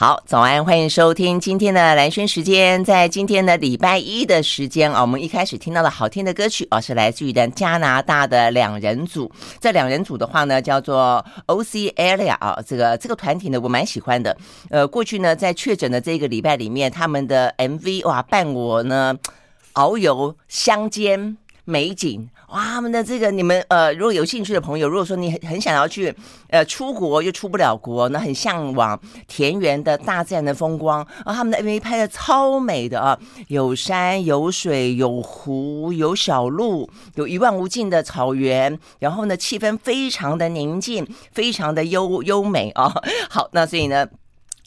[0.00, 2.82] 好，早安，欢迎收听今天的蓝轩时间。
[2.82, 9.30] 在今天的礼拜一的时间啊，我们一开始听到的好听的歌曲啊，是来自于的加拿大的两人组。
[9.60, 14.34] 这两人组的话呢，叫做 OC Area 啊，这个这个团体呢，我蛮喜欢的。
[14.70, 19.14] 呃，过去呢，在确诊的这个礼拜里面，他们的 MV 哇，伴我呢
[19.74, 21.36] 遨游乡间
[21.70, 22.28] 美景。
[22.48, 26.12] 哇，他们的这个你们呃，如果有兴趣的朋友，如果说你很很想要去
[26.48, 42.92] 呃出国又出不了国，那很向往田园的大自然的风光啊，他们的 MV 拍的超美的啊，有山有水有湖有小路，有一望无尽的草原，然后呢，气氛非常的宁静，非常的优优美啊。
[43.30, 44.06] 好，那所以呢。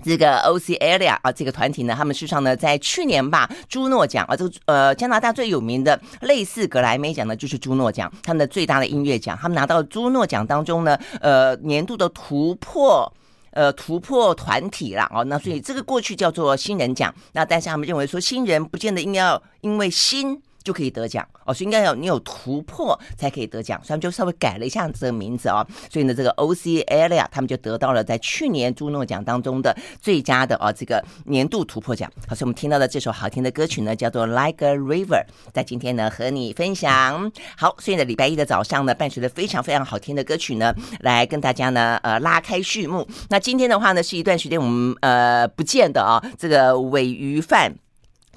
[0.03, 13.11] 这个 OC Area 啊，这个团体呢，他们事实上呢，在去年吧，朱诺奖啊，这个呃加拿大最有名的类似格莱美奖呢，就是朱诺奖，他们的最大的音乐奖，他们拿到朱诺奖当中呢，呃年度的突破
[13.51, 15.09] 呃突破团体啦。
[15.13, 20.41] 哦，那所以这个过去叫做新人奖，那但是他们认为说新人不见得应该要因为新。
[20.63, 25.65] 就可以得奖哦，所以应该有你有突破才可以得奖，所以他们就稍微改了一下这个名字哦。
[25.91, 32.09] 所以呢，这个 OC Area 他们就得到了在去年朱诺奖当中的最佳的哦这个年度突破奖。
[32.27, 37.31] 好，所以我们听到的这首好听的歌曲呢，叫做 Like a River，在今天呢和你分享。
[37.57, 43.07] 好，所以呢礼拜一的早上呢，伴随着非常非常好听的歌曲呢，来跟大家呢呃拉开序幕。
[43.29, 47.73] 那今天的话呢，是一段时间我们呃不见的啊、这个尾鱼饭。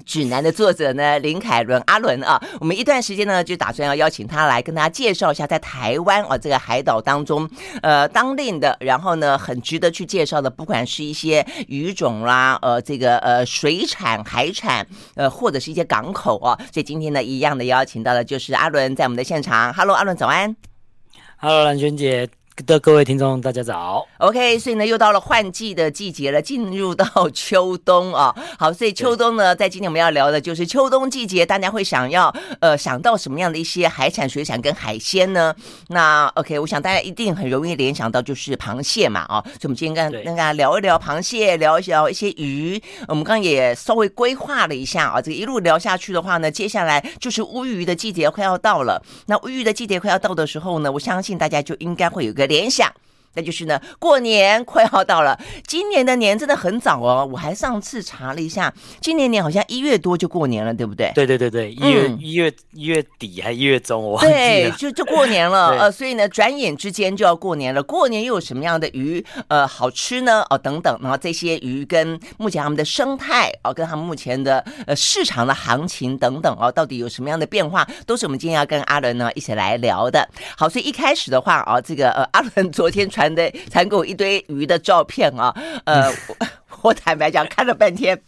[0.07, 7.47] 指南的作者呢，林凯伦阿伦啊，我们一段时间呢就打算要邀请他来跟大家介绍一下，在台湾啊这个海岛当中，
[7.81, 19.73] 呃当令的，然后呢很值得去介绍的，不管是一些鱼种啦，呃这个呃水产海产，呃或者是一些港口啊，所以今天呢一样的邀请到的就是阿伦在我们的现场。
[19.73, 20.55] Hello，阿伦早安。
[21.37, 22.29] Hello，兰萱姐。
[22.65, 24.05] 的各位听众，大家早。
[24.17, 28.35] OK，所以呢，又到了换季的季节了，进入到秋冬啊。
[28.57, 35.53] 好，所以秋冬呢，在今天我们要聊的就是秋冬季节，大家会想要呃想到什么样的一些海产、水产跟海鲜呢？
[35.89, 39.39] 那 OK，我想大家一定很容易联想到就是螃蟹嘛啊。
[39.43, 42.81] 所以我们今天跟跟大家聊一聊螃蟹，聊一聊一些鱼。
[43.07, 48.99] 我们刚刚也稍微规划了一下啊，这个一路聊下去的话呢，接下来就是乌鱼的季节快要到了。
[49.27, 52.46] 那乌鱼的季节快要到的时候呢，我相信大家就应该会有个。
[52.47, 52.91] 联想，
[53.37, 55.39] 那就是呢，过年快要到了。
[55.67, 61.11] 今年的年真的很早哦，我还上次查了一下，今年年好像一月多就过年了，对不对？
[61.13, 64.33] 对对对对，一月、嗯、一月一月底还一月中，我忘记了。
[64.33, 67.83] 对，就就过年了， 呃，所以呢，转眼之间就要过年了。
[67.83, 70.43] 过年又有什么样的鱼呃好吃呢？
[70.49, 80.27] 哦，等等，然后这些鱼跟目前他们的生态哦，跟他们目前的呃市场的行情等等哦，到底有什么样的变化，都是我们今天要跟阿伦呢一起来聊的。
[80.57, 85.53] 好，所以一开始的话哦，这个呃阿伦昨天传的传给我一堆鱼的照片啊，
[85.85, 86.37] 呃，我，
[86.83, 88.21] 我坦白讲看了半天，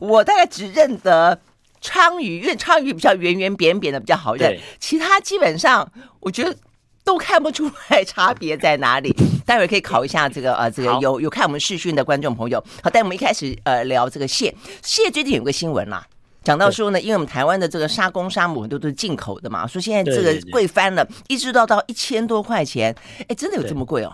[0.00, 1.38] 我大概只认得
[1.82, 5.90] 鲳鱼，因为鲳鱼比较圆圆扁扁的比较好认，其他基本上
[6.20, 6.56] 我觉得
[7.04, 9.14] 都看不出来差别在哪里。
[9.46, 12.58] 待会可以考一下这个呃，这个有有看我们视讯的观众朋友。
[12.82, 14.52] 好，但我们一开始呃聊这个蟹，
[14.82, 16.04] 蟹最近有个新闻啦。
[16.42, 22.92] 讲到说呢，因为我们台湾的这个沙公沙母很多都是进口的嘛，说现在这个贵翻了，一直到到一千多块钱，
[23.28, 24.12] 哎，真的有这么贵哦？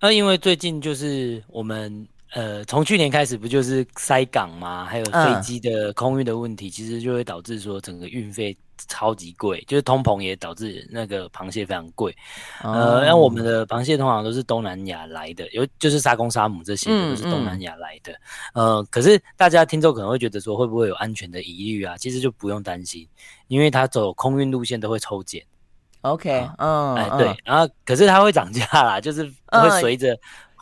[0.00, 8.56] 呃，因为最近就是我们呃，从去年开始不就是塞港嘛，还有飞机的空运的问题，其实就会导致说整个运费。
[8.88, 12.14] 超级贵，就是通膨也导致那个螃蟹非常贵。
[12.62, 12.74] Oh.
[12.74, 18.12] 呃，那我们的螃蟹通常都是东南亚来的，有就是沙公沙母这些都是东南亚来的。
[18.12, 18.20] 嗯
[18.52, 21.96] 嗯呃，可是大家听众可能会觉得说会不会有安全的疑虑啊？
[21.96, 23.08] 其实就不用担心，
[23.48, 25.42] 因为它走空运路线都会抽检。
[26.02, 30.16] OK，嗯，哎对，然后可是它会涨价啦，就是 会随着。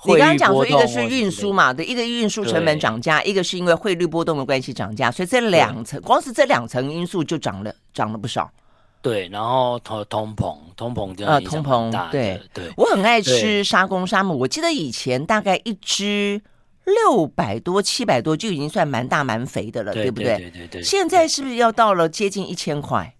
[0.06, 8.50] 你刚刚讲说一个是运输嘛，对，一个运输成本涨价，一个是因为汇率波动的关系涨价，所以这两层光是这两层因素就涨了，涨了不少。
[9.00, 12.10] 对，然后通通膨，通膨这样影响很大。
[12.10, 16.38] 对对，我很爱吃沙公沙母，我记得以前大概一只
[16.84, 20.36] 六百多、七百多就已经算蛮大蛮肥的了，对不对？
[20.36, 20.82] 对对对。
[20.82, 23.14] 现在是不是要到了接近一千块？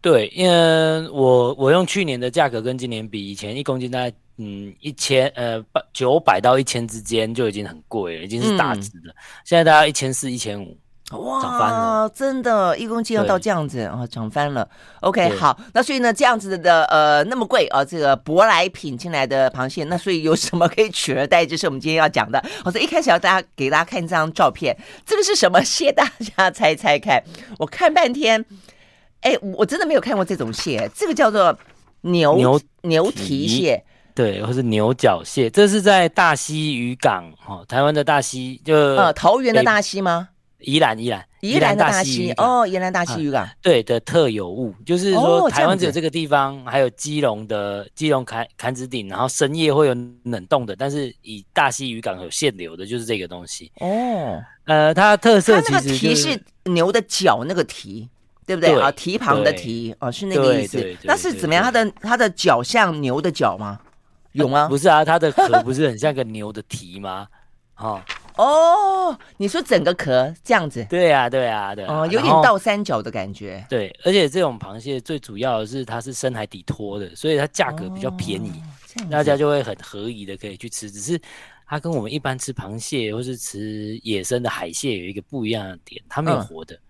[0.00, 4.12] 对，因为我我用去年的价格跟今年比，以前一公斤大概。
[4.42, 9.12] 嗯，一千呃八九百到一千之间就已经很贵了，已经是大值了。
[9.12, 10.78] 嗯、现在大概一千四、一千五，
[11.10, 14.66] 哇，涨翻了，真的，一公斤要到这样子啊，涨翻了。
[15.02, 21.54] OK，好，那所以呢，这样子的呃那么贵啊，这个舶来品进来的螃蟹，那所以有什么可以取而代之？
[21.58, 22.42] 是我们今天要讲的。
[22.64, 24.74] 我说一开始要大家给大家看这张照片，
[25.04, 25.92] 这个是什么蟹？
[25.92, 27.22] 大家猜猜看。
[27.58, 28.42] 我看半天，
[29.20, 31.56] 哎，我真的没有看过这种蟹，这个叫做
[32.02, 33.82] 牛牛牛蹄蟹。
[34.14, 40.28] 对，或是牛角蟹，这是在大溪渔港哦，台湾的大溪就呃桃园的大溪吗？
[40.58, 49.94] 宜兰宜兰宜兰的大溪哦，宜兰大溪渔港、啊、对的特有物，就是说台湾只有这个地方，哦、还有基隆的基隆坎坎子顶，然后深夜会有
[50.24, 54.38] 冷冻的，但是以大溪渔港有限流的，就是这个东西哦。
[54.66, 58.06] 呃，它的特色其实、就是、蹄是牛的脚那个蹄，
[58.50, 58.90] 对不对，对啊？
[58.92, 60.96] 蹄旁的蹄哦，是那个意思。
[61.04, 61.62] 那是怎么样？
[61.62, 63.78] 它的它的脚像牛的脚吗？
[64.32, 64.68] 有吗？
[64.68, 67.28] 不是啊，它的壳不是很像个牛的蹄吗？
[67.76, 68.02] 哦。
[68.36, 70.84] 哦，你说整个壳这样子？
[70.88, 71.84] 对呀、啊，对呀、啊，对。
[71.84, 73.64] 哦，有点倒三角的感觉。
[73.68, 78.50] 对，而且这种螃蟹最主要的是它是深海底拖的，所以它价格比较便宜，
[78.96, 80.90] 哦、大家就会很合宜的可以去吃。
[80.90, 81.20] 只是
[81.66, 86.74] 它跟我们一般吃螃蟹或是吃野生的海蟹有一个不一样的点，它没有活的。
[86.74, 86.80] 嗯、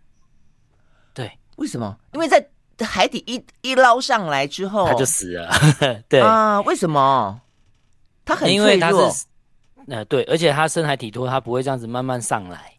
[1.14, 1.94] 对，为什么？
[2.14, 2.44] 因为在
[2.80, 5.50] 海底一一捞上来之后，它就死了。
[6.08, 7.38] 对啊、呃，为什么？
[8.24, 8.66] 它很脆弱。
[8.66, 9.26] 因为它是
[9.88, 12.72] 呃，对，而且它深海底拖，它不会这样子慢慢上来，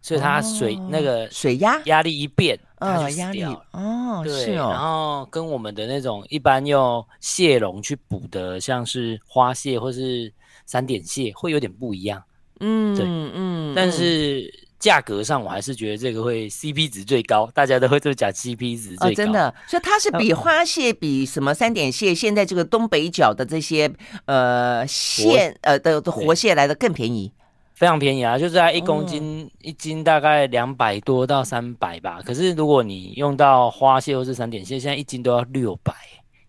[0.00, 3.66] 所以它水、哦、那个水压压力一变，它就死掉了。
[3.72, 4.68] 哦，对是哦。
[4.70, 10.32] 然后跟我们的那种一般用蟹笼去捕的，像是花蟹或是
[10.64, 12.22] 三点蟹，会有点不一样。
[12.60, 14.48] 嗯，对，嗯，但是。
[14.82, 19.06] 价格上，我还是觉得这个会 CP 值最高，大家都会做讲 CP 值最高。
[19.06, 23.88] 哦，真的，所以它是比花蟹、比什么三点蟹，现在这个东北角的这些
[24.24, 25.56] 呃蟹。
[25.62, 27.30] 呃的的活蟹来的更便宜，
[27.74, 32.20] 非常便宜啊，就是在一公斤、哦、一斤大概两百多到三百吧。
[32.24, 35.94] 可是如果你用到花蟹或是三点蟹，现在一斤都要六百，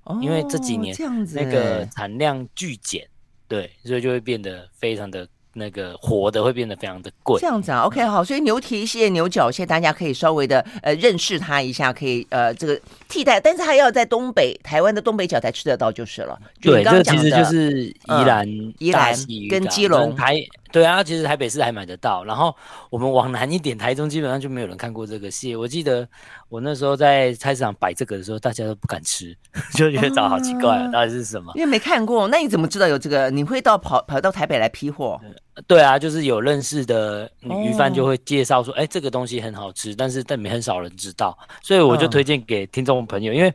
[0.06, 0.96] 哦，因为这几年
[1.34, 3.08] 那个产量巨减，
[3.48, 5.28] 对，所以就会变得非常的。
[5.54, 16.40] 那个活的会变得非常的贵，这样子啊，OK 好，所以牛蹄蟹、牛角蟹，大家可以稍微的呃认识它一下，可以呃这个替代，但是还要在东北台湾的东北角才吃得到就是了。
[16.62, 19.16] 对，这其实就是宜兰、嗯、宜兰
[19.50, 20.36] 跟基隆台。
[20.74, 22.54] 对啊，其实台北市还买得到，然后
[22.90, 25.56] 我们往南一点，台中基本上就没有人看过这个蟹。
[25.56, 26.06] 我记得
[26.50, 29.38] 我那时候在菜市场摆这个的时候，大家都不敢吃，
[29.78, 31.54] 就觉得找好奇怪，啊，到底是什么？
[31.56, 33.30] 因为没看过，那你怎么知道有这个？
[33.30, 35.22] 你会到跑跑到台北来批货？
[35.68, 43.54] 对啊，就是有认识的鱼贩就会介绍说，哎，这个东西很好吃，但是但没很少人知道，所以我就推荐给听众朋友，因为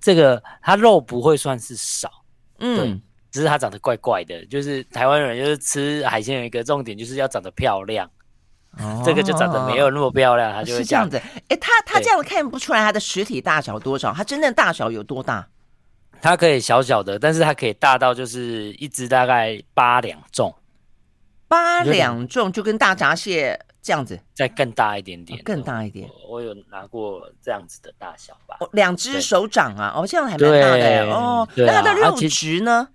[0.00, 2.10] 这个它肉不会算是少，
[2.58, 3.00] 嗯。
[3.36, 8.10] 只是它长得怪怪的，就是台湾人就是吃海鲜有一个重点，就是要长得漂亮。
[8.78, 11.40] 哦，这个就长得没有那么漂亮，它就会这样，是这样子。
[11.48, 15.46] 哎，它它这样看不出来它的实体大小多少，它真正大小有多大？
[16.22, 20.54] 它可以小小的，但是它可以大到就是一只大概八两重。
[21.46, 26.08] 八两重就跟大闸蟹这样子，再更大一点点，哦，更大一点。
[26.08, 28.56] 我，我有拿过这样子的大小吧？
[28.60, 29.92] 哦，两只手掌啊！
[29.94, 31.48] 哦，这样还蛮大的哦。
[31.56, 32.88] 那它的肉质呢？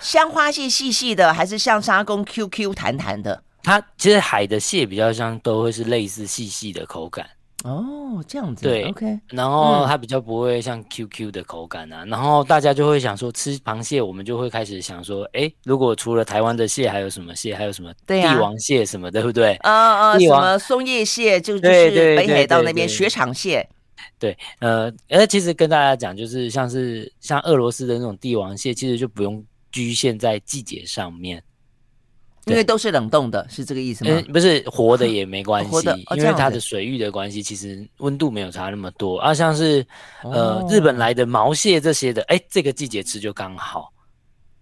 [0.00, 3.42] 像花蟹细细的，还是像沙公 Q Q 弹弹的？
[3.62, 7.26] 它其实海的蟹比较像，都会是类似细细的口感。
[7.64, 8.62] 哦，这样子。
[8.62, 9.18] 对，OK。
[9.30, 12.04] 然后它比较不会像 Q Q 的口感啊。
[12.04, 17.54] 嗯、然后大家就会想说，吃螃蟹，我们就会开始想说，哎，如果除了台湾的蟹，还有什么蟹？
[17.54, 19.54] 还有什么帝王蟹什么的，对不对？
[19.56, 23.68] 啊啊，什么松叶蟹，就就是北海道那边雪场蟹。
[24.20, 29.44] 对，呃，呃，其实跟大家讲，就是像是像俄罗斯的那种帝王蟹，其实就不用。
[29.70, 31.42] 局限在季节上面，
[32.46, 34.10] 因为都是冷冻的，是这个意思吗？
[34.14, 39.18] 嗯，不是活的 也没关系，哦、因为它的水域的关系，其实温度没有差那么多。
[39.18, 39.86] 啊，像是
[40.22, 43.92] 呃、哦、日本来的毛蟹这些的，哎，这个季节吃就刚好。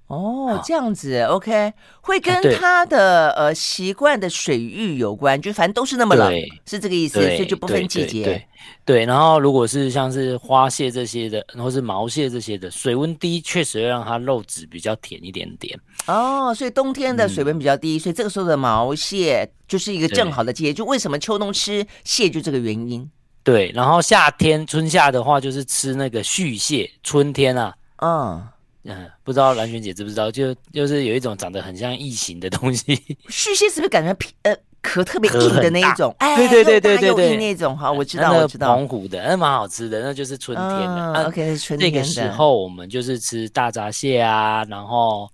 [0.08, 6.32] 哦，这样子，OK，会跟它的、啊、呃习惯的水域有关，就反正都是那么冷，
[6.64, 8.46] 是这个意思，所以就不分季节。
[8.84, 15.76] 对，然后如果是像是花蟹这些的，然后是毛蟹这些的，水温低，确实会让它肉质比较甜一点点。
[16.06, 20.72] 哦，所以冬天的水温比较低，嗯、所以这个时候的毛蟹就是一个正好的季节。
[20.72, 23.10] 就为什么秋冬吃蟹，就这个原因。
[23.42, 26.88] 对，然后夏天春夏的话，就是吃那个续蟹。
[27.02, 28.46] 春天啊，嗯。
[28.88, 32.94] 嗯，不知道兰萱姐知不知道，就就是有一种长得很像异形的东西。
[33.28, 36.14] 续蟹是不是感觉皮呃壳特别硬的那一种？
[36.20, 38.76] 哎，对对对对对对，那种哈，我知道我知道。
[38.76, 41.24] 澎湖的那蛮好吃的，那就是春天的。
[41.26, 41.98] OK，是春天的。
[41.98, 45.28] 那个时候我们就是吃大闸蟹啊，然后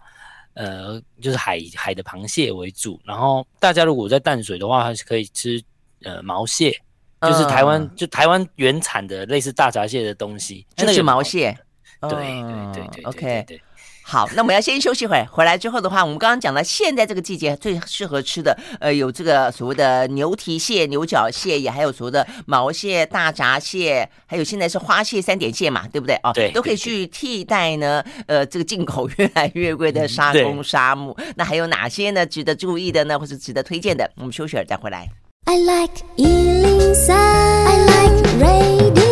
[0.55, 2.99] 呃就是海海的螃蟹为主。
[3.05, 5.63] 然后大家如果在淡水的话，还是可以吃
[6.05, 6.75] 呃毛蟹，
[7.21, 11.55] 就是台湾、嗯、就台湾原产的类似大闸蟹的东西，就是毛蟹。
[12.09, 12.23] 对对对
[12.73, 13.61] 对，对，对，对，对，OK，
[14.05, 26.17] 好，那我们要先休息会儿，回来之后的话，我们刚刚讲了，现在这个季节最适合吃的，呃，有这个所谓的牛蹄蟹、牛角蟹，也还有所谓的毛蟹、大闸蟹，还有现在是花蟹、三点蟹嘛，对不对？
[26.25, 28.05] 哦，对，都可以去替代呢。
[28.27, 32.27] 呃，这个进口越来越贵的沙公沙母，嗯，那还有哪些呢？
[32.27, 34.11] 值得注意的呢，或是值得推荐的？
[34.17, 35.09] 我们休息会儿再回来。
[35.45, 39.12] I like 103, I like radio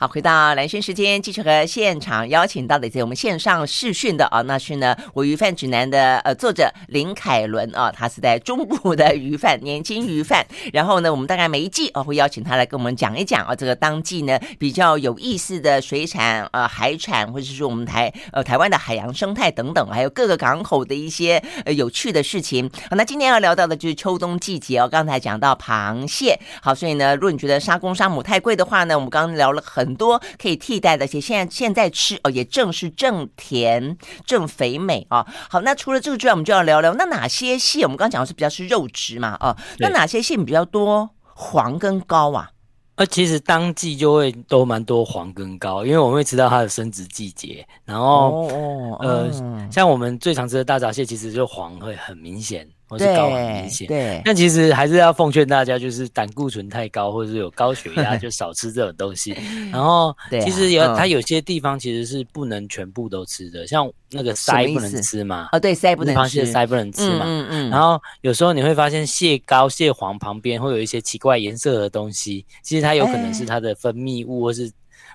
[0.00, 10.42] 好，回到蓝轩时间，继续和现场邀请到的在我们线上视讯的啊，那是呢我鱼贩指南的呃作者林凯伦啊，他是在中部的鱼贩，年轻鱼贩。
[10.72, 22.70] 然后呢，我们大概每一季啊会邀请他来跟我们讲一讲啊，这个当季呢比较有意思的水产呃海产，或者是说我们台呃台湾的海洋生态等等，还有各个港口的一些呃有趣的事情。
[22.88, 26.40] 好，那今天要聊到的就是秋冬季节哦，刚才讲到螃蟹。
[26.62, 29.89] 好，所以呢，如果你觉得沙公沙母太贵的话呢，我们刚刚聊了很。
[29.90, 35.26] 很多可以替代的，而且现在现在吃哦，也正是正甜正肥美啊。
[35.48, 37.82] 好，那除了这个之外，我们就要聊聊那哪些蟹？
[37.82, 42.50] 我们刚刚讲的是比较是肉质嘛，哦，那哪些蟹比较多黄跟膏啊？
[42.94, 47.66] 呃，其实当季就会都蛮多黄跟膏，因为我们会知道它的生殖季节。
[47.84, 52.68] 然后哦，哦呃、嗯，像我们最常吃的大闸蟹，其实就黄会很明显。
[52.90, 59.30] 或是高很明显，对，但其实还是要奉劝大家，就是胆固醇太高或者是有高血压， 就少吃这种东西。
[59.70, 67.24] 然后，其实有、啊嗯、它有些地方其实是不能全部都吃的，像那个鳃不能吃嘛，哦，对，鳃不能吃，螃蟹鳃不能吃嘛。
[67.24, 67.70] 嗯嗯。
[67.70, 74.68] 然后有时候你会发现蟹膏、蟹黄旁边会有一些奇怪颜色的东西，其实它有可能是它的分泌物或是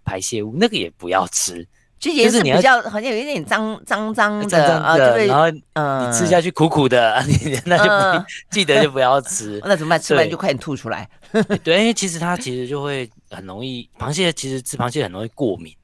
[0.05, 1.67] 排泄物，那个也不要吃。
[2.05, 9.59] 就颜色比较好像有一点脏脏脏的啊，对，然后嗯，你吃下去苦苦的， 你那就不记得就不要吃。
[9.65, 9.99] 那怎么办？
[9.99, 11.09] 吃完就快点吐出来。
[11.63, 15.75] 对，因为其实它其实就会很容易，螃蟹其实吃螃蟹很容易过敏。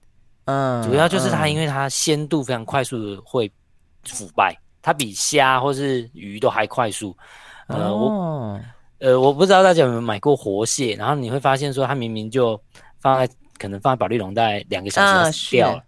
[0.45, 3.51] 嗯，主要就是它因为它鲜度非常快速的会
[4.07, 7.17] 腐败，它比虾或是鱼都还快速。
[7.65, 8.59] 呃，我
[8.99, 12.61] 呃我不知道大家有没有买过活蟹，然后你会发现说它明明就
[12.99, 15.81] 放在可能放在保利龙袋两个小时掉了。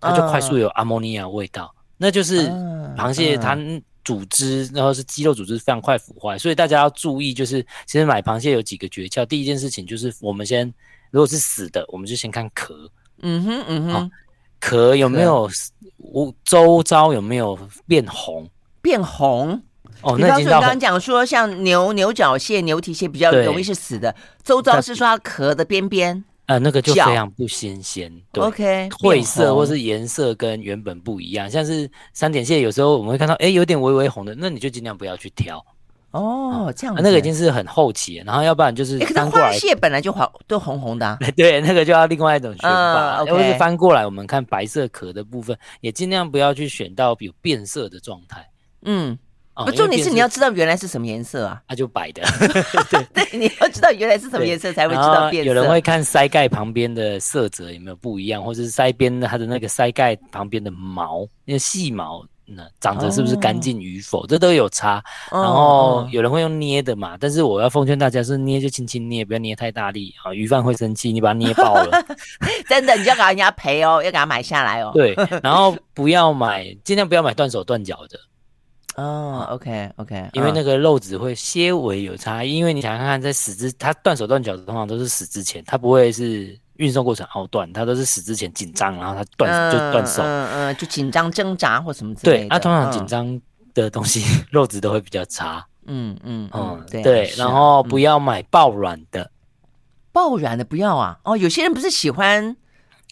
[0.00, 2.48] 它就快速有阿摩尼亚味道，嗯，那就是
[2.96, 3.56] 螃蟹它
[4.04, 9.26] 组织，然后是肌肉组织非常快腐坏，所以大家要注意，就是其实买螃蟹有几个诀窍。
[9.26, 10.72] 第一件事情就是我们先，
[11.10, 12.88] 如果是死的，我们就先看壳，
[13.22, 14.10] 嗯哼嗯哼，
[14.60, 15.50] 壳有没有，
[15.98, 18.48] 我周遭有没有变红？
[18.80, 19.60] 变红？
[20.02, 26.22] 哦，那比方说你刚刚讲说，像牛牛角蟹、牛蹄蟹比较容易是死的，周遭是说它壳的边边。
[26.46, 35.64] 呃，那个就非常不新鲜，对，OK，晦色或是颜色跟原本不一样，像是三点蟹，有时候我们会看到，哎，有点微微红的，那你就尽量不要去挑。
[36.12, 48.48] 哦，这样子，那个已经是很后期了，然后要不然就是翻过来，花蟹本来就黄，都红红的，啊， 对，那个就要另外一种选法，或是翻过来，我们看白色壳的部分，也尽量不要去选到有变色的状态。
[48.82, 49.18] 嗯。
[49.64, 51.62] 不，重点是你要知道原来是什么颜色啊？
[51.66, 52.22] 它就白的。
[52.90, 55.48] 对对，你要知道原来是什么颜色才会知道变色。
[55.48, 65.02] 有人会看鳃盖旁边的色泽有没有不一样，或者是鳃边的它的那个鳃盖旁边的毛，那个细毛，那长得是不是干净与否，哦，这都有差。
[65.32, 72.04] 然后有人会用捏的嘛，但是我要奉劝大家是捏就轻轻捏，不要捏太大力啊，鱼贩会生气，你把它捏爆了。
[72.68, 74.90] 真的，你就要给人家赔哦，要给他买下来哦。
[74.92, 78.20] 对，然后不要买，尽量不要买断手断脚的。
[78.96, 92.44] 哦、oh，OK OK，因为那个肉质会些微有差异，因为你想看看在死之，它断手断脚的通常都是死之前，它不会是运送过程后断，它都是死之前紧张，然后它断、嗯、就断手，嗯嗯，就紧张挣扎或什么之类的。
[92.44, 93.40] 对，它、啊、通常紧张
[93.74, 95.66] 的东西、嗯、肉质都会比较差。
[95.84, 99.30] 嗯嗯嗯，对对，然后不要买爆软的，
[100.10, 101.18] 爆软的不要啊。
[101.22, 102.56] 哦，有些人不是喜欢。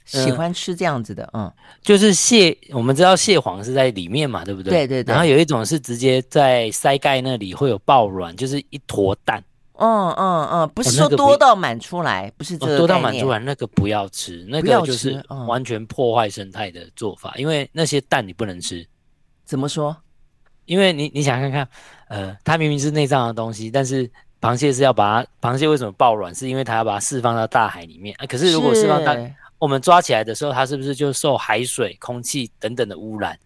[0.04, 1.50] 喜欢吃这样子的，嗯，
[1.82, 4.70] 就是蟹，我们知道蟹黄是在里面嘛，对不对？
[4.70, 5.12] 对对对。
[5.12, 9.42] 然后有一种是直接在鳃盖那里会有爆卵，就是一坨蛋。
[9.76, 18.86] 嗯嗯嗯，不是说多到满出来，不是这个、哦、多到满出来，那个不要吃，那个就是完全破坏生态的做法，因为那些蛋你不能吃。
[19.44, 19.96] 怎么说？
[20.66, 21.68] 因为你你想看看，
[22.06, 24.08] 呃，它明明是内脏的东西，但是
[24.40, 26.32] 螃蟹是要把它，螃蟹为什么爆卵？
[26.32, 28.26] 是因为它要把它释放到大海里面啊。
[28.26, 29.12] 可是如果释放到
[29.58, 33.38] 我们抓起来的时候，它是不是就受海水、空气等等的污染？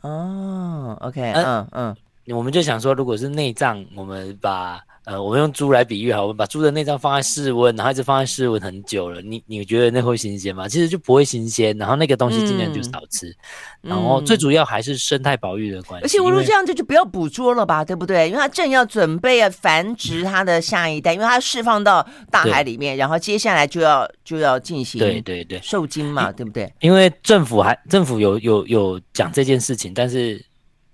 [0.00, 1.96] 哦，OK，嗯嗯，
[2.28, 10.68] 我们就想说，如果是内脏，我们把呃，我们用猪来比喻好，我们把猪的内脏放在室温，然后一直放在室温很久了，你你觉得那会新鲜吗？
[10.68, 11.76] 其实就不会新鲜。
[11.76, 13.26] 然后那个东西尽量就少吃。
[13.82, 16.04] 嗯、然后最主要还是生态保育的关系。
[16.04, 18.28] 而且我说这样就就不要捕捉了吧，对不对？
[18.28, 26.72] 因为它正要准备要繁殖它的下一代，嗯、因为它释放到大海里面，然后接下来就要就要进行对对对受精嘛，对不对？
[26.78, 30.40] 因为政府还政府有有有讲这件事情，但是。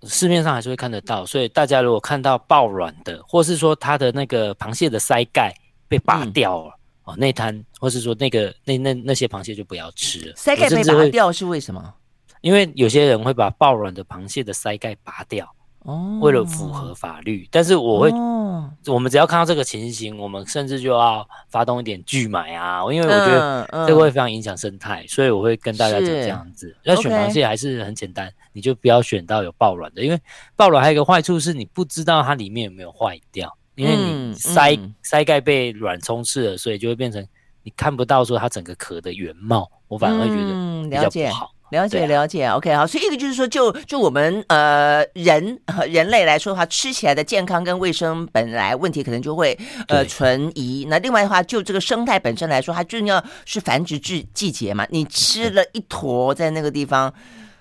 [0.05, 5.55] 市面上还是会看得到，所以大家如果看到爆卵的，或是说它的那个螃蟹的鳃盖
[5.89, 10.35] 被拔掉了，嗯、哦，那摊，或是说那个那那那些螃蟹就不要吃了。
[10.37, 11.95] 鳃盖被拔掉是为什么？
[12.41, 15.53] 因为有些人会把爆卵的螃蟹的鳃盖拔掉。
[15.89, 26.77] 哦，为了符合法律，但是我会，哦、我们只要看到这个情形，我们甚至就要发动一点拒买啊，因为我觉得这个会非常影响生态，嗯、所以我会跟大家讲这样子。
[26.83, 30.21] 要选螃蟹还是很简单，你就不要选到有爆卵的，因为
[30.57, 37.27] 爆卵还有一个坏处是你不知道它里面有没有坏掉，因为你鳃鳃盖被卵充斥了，所以就会变成
[37.63, 41.51] 你看不到说它整个壳的原貌，我反而会觉得比较不好。
[41.55, 45.59] 嗯了解了解，OK 好，所以一个就是说，就就我们呃人
[45.89, 49.59] 人类来说的话，吃起来的健康跟卫生本来问题可能就会
[49.89, 50.87] 呃存疑。
[50.89, 57.13] 那另外的话，就这个生态本身来说，它重要是繁殖季季节嘛，你吃了一坨在那个地方，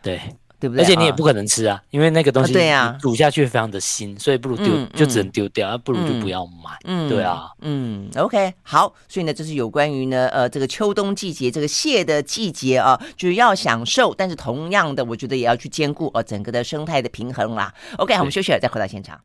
[0.01, 0.19] 对。
[0.59, 0.83] 对不对？
[0.83, 6.71] 而且你也不可能吃啊，因为那个东西对呀，煮下去非常的腥，所以不如丢，就只能丢掉，不如就不要买。
[6.85, 17.73] 嗯，对啊，嗯，OK，好，所以呢，这是有关于呢，呃，这个秋冬季节，这个蟹的季节啊，就要享受，但是同样的，我觉得也要去兼顾哦，整个的生态的平衡啦。
[17.97, 19.19] OK，好，我们休息了，再回到现场。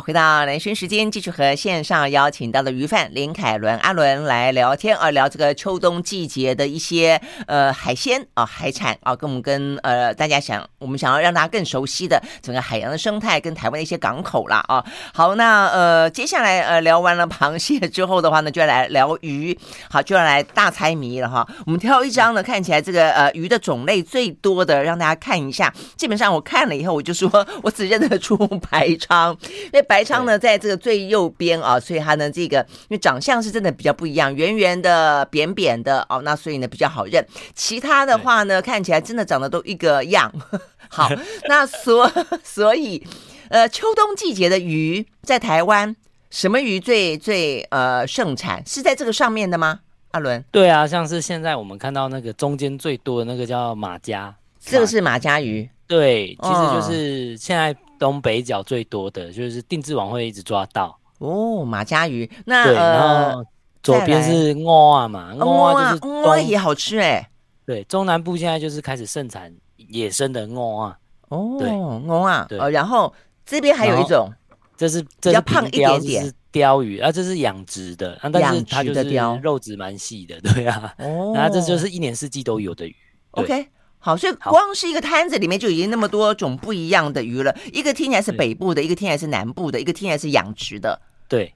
[0.00, 14.84] 回到兰萱时间，继续和线上邀请到的鱼贩林凯伦阿伦来聊天啊，聊这个秋冬季节的一些呃海鲜啊海产啊，跟我们跟呃大家想我们想要让大家更熟悉的整个海洋的生态跟台湾的一些港口啦啊。
[15.12, 19.58] 好，那呃接下来呃聊完了螃蟹之后的话呢，就要来聊鱼，
[19.90, 21.46] 好，就要来大猜谜了哈。
[21.66, 25.72] 我们挑一张呢，看起来这个呃鱼的种类最多的，让大家看一下。
[25.96, 27.28] 基本上我看了以后，我就说
[27.62, 28.36] 我只认得出
[28.70, 29.36] 白鲳。
[29.72, 37.26] 那 白鲳呢，在这个最右边啊，所以它呢，这个因为长相是真的比较不一样，圆圆的、扁扁的哦，那所以呢比较好认。
[37.54, 40.32] 其他的话呢，看起来真的长得都一个样。
[40.90, 41.08] 好，
[41.48, 42.10] 那所
[42.44, 43.04] 所以，
[43.48, 45.96] 呃，秋冬季节的鱼在台湾，
[46.30, 48.62] 什么鱼最最呃盛产？
[48.66, 49.80] 是在这个上面的吗？
[50.12, 50.42] 阿伦？
[50.50, 55.68] 对啊，像是现在我们看到那个中间最多的那个叫马家，这个是马家鱼。
[55.86, 62.30] 对，其实就是现在东北角最多的就是定制网会一直抓到哦，马家鱼。
[62.46, 63.44] 那对，然后
[63.82, 67.28] 左边是蚵啊嘛，蚵啊就是蚵也好吃哎。
[67.66, 70.98] 对，中南部现在就是开始盛产野生的蚵啊。
[71.28, 73.12] 哦，蚵啊，对，然后
[73.44, 74.32] 这边还有一种，
[74.76, 79.02] 这是比较胖一点点，是鯛鱼啊，这是养殖的，但是它就是
[79.42, 80.94] 肉质蛮细的，对啊。
[80.98, 82.96] 哦，然 后这就是一年四季都有的鱼。
[83.32, 83.68] OK。
[84.08, 87.54] 好，所以光是一个摊子里面就已经那么多种不一样的鱼了。
[87.74, 90.98] 一个听起来是北部的，一个听起来是南部的，一个听起来是养殖的。
[91.28, 91.52] 对，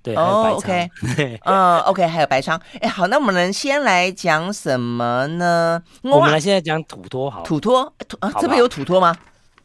[0.00, 0.14] 对。
[0.14, 0.88] 哦，OK，
[1.44, 2.56] 嗯，OK，还有白鲳。
[2.80, 5.82] 哎，好，那我们能先来讲什么呢？
[6.02, 7.42] 我们来现在讲土托，好。
[7.42, 9.16] 土托，土啊，这边有土托吗？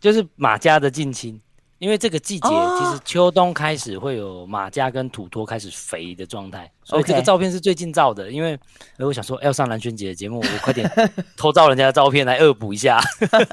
[0.02, 1.40] 就是马家的近亲。
[1.84, 8.32] 因为这个季节，其实秋冬开始会有马家跟土托开始肥的状态，所以这个照片是最近照的。
[8.32, 8.58] 因为
[9.00, 10.90] 我想说，要上蓝轩姐的节目，我快点
[11.36, 13.02] 偷照人家的照片来恶补一下。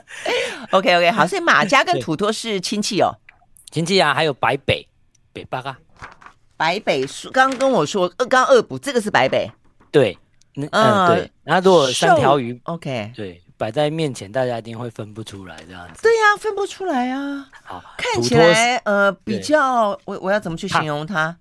[0.71, 3.19] OK OK，好，所以马家跟 土托是亲戚哦，
[3.73, 4.87] 亲戚啊，还有白北
[5.33, 5.77] 北巴嘎，
[6.57, 9.51] 白北说刚跟我说，刚刚恶补这个是白北，
[9.91, 10.17] 对，
[10.55, 13.43] 嗯嗯对，然后如果三条鱼，OK，对。
[13.61, 16.01] 摆在面前，大家一定会分不出来这样子。
[16.03, 17.47] 对呀、啊，分不出来啊。
[17.63, 21.37] 好，看起来呃比较，我我要怎么去形容它？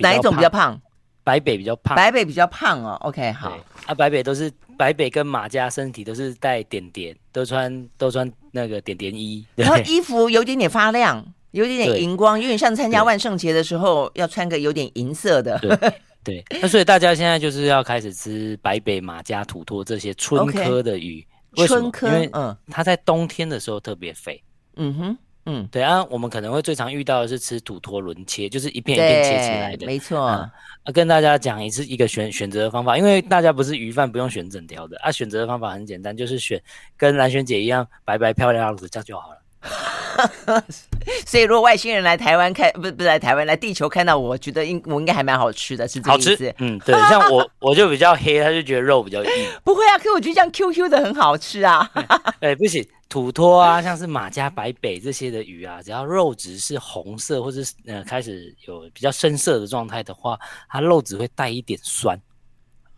[0.00, 0.78] 哪一种比较胖？
[1.24, 1.96] 白北比较胖。
[1.96, 2.98] 白北比较胖哦。
[3.00, 3.56] OK，好。
[3.86, 15.58] 啊，白北都是白北跟马家身体都是带点点，都穿都穿那个点点衣，然后衣服有点点发亮，有点点荧光，有点像参加万圣节的时候要穿个有点银色的。
[16.24, 21.20] 对，那所以大家现在就是要开始吃白北、马家、土托这些春科的鱼。
[21.52, 21.90] Okay, 为什么？
[21.92, 24.42] 春，因为嗯，它在冬天的时候特别肥。
[24.76, 29.86] 嗯哼，嗯，对啊，我们可能会最常遇到的是吃土托轮切，就是一片一片切起来的。
[29.86, 30.24] 没错。
[30.24, 30.50] 啊，
[30.92, 35.12] 跟大家讲一次一个选选择的方法，因为大家不是鱼贩，不用选整条的啊。
[35.12, 36.60] 选择的方法很简单，就是选
[36.96, 39.38] 跟蓝萱姐一样白白漂亮的这样就好了。
[41.26, 46.30] 所以如果外星人来台湾看，不是不是来台湾来地球看到我，我觉得应我应该还蛮好吃的，是这个意思。
[46.30, 49.30] 好吃，嗯，对，像我 我就比较黑，他就觉得肉比较硬。
[49.62, 51.90] 不会啊，可是我觉得这样 Q Q 的很好吃啊。
[52.40, 60.38] 哎，不行，土托啊，像是马家白北这些的鱼啊，只要肉质是红色或者是呃开始有比较深色的状态的话，
[60.68, 62.18] 它肉质会带一点酸。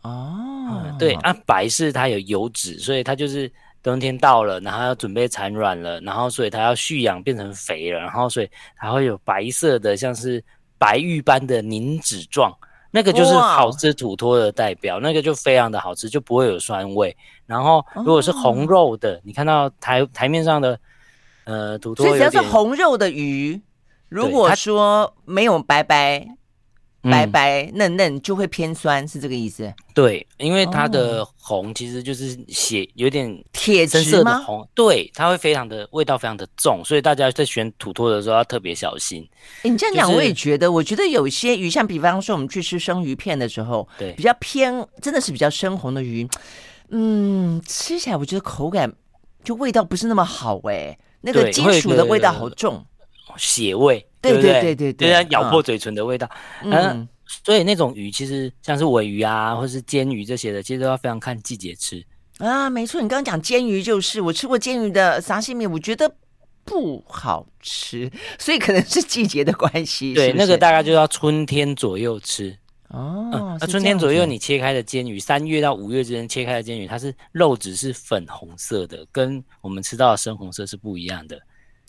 [0.02, 3.50] 哦、嗯，对，啊，白是它有油脂，所以它就是。
[3.86, 10.42] 冬天到了，然后要准备产卵了，然后所以它要蓄养变成肥了，然后所以它会有白色的，像是
[10.76, 12.52] 白玉般的凝脂状，
[12.90, 17.16] 那个就是好吃土托的代表，那个就非常的好吃，就不会有酸味。
[17.46, 20.76] 然后如果是红肉的，你看到台台面上的
[21.44, 23.62] 呃土托，所以只要是红肉的鱼，
[24.08, 26.26] 如果说没有白白。
[27.10, 29.72] 白白嫩嫩就会偏酸，是这个意思？
[29.94, 34.42] 对，因为它的红其实就是血有点铁质吗？
[34.44, 39.26] 红，对，它会非常的味道非常的重，所以大家在选土托的时候要特别小心。
[39.62, 46.28] 欸、你这样讲我也觉得，就是、我觉得有些鱼，像比方说我们去吃生鱼片的时候，对，比较偏真的是比较深红的鱼，
[46.90, 48.92] 嗯，吃起来我觉得口感
[49.44, 52.84] 就味道不是那么好哎、欸，那个金属的味道好重。
[53.36, 56.28] 血味，对对对对对，就像咬破嘴唇的味道。
[56.62, 57.08] 嗯，嗯，
[57.44, 62.04] 所以那种鱼其实像是尾鱼啊，或是煎鱼这些的，其实都要非常看季节吃
[62.38, 62.68] 啊。
[62.70, 66.16] 没错，你刚刚讲煎鱼就是，我吃过煎鱼的沙西米，我觉得
[66.64, 70.14] 不好吃， 所以可能是季节的关系。
[70.14, 72.56] 对，是是那个大概就要春天左右吃
[72.88, 73.28] 哦。
[73.32, 81.38] 那、嗯、春天左右你切开的煎鱼，三月到五月之间切开的煎鱼，它是肉质是粉红色的，跟我们吃到的深红色是不一样的。